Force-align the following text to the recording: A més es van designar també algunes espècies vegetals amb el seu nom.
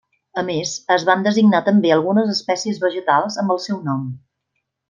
A 0.41 0.43
més 0.45 0.71
es 0.95 1.05
van 1.09 1.21
designar 1.27 1.61
també 1.69 1.93
algunes 1.97 2.33
espècies 2.39 2.83
vegetals 2.87 3.41
amb 3.45 3.55
el 3.57 3.65
seu 3.71 3.81
nom. 3.93 4.13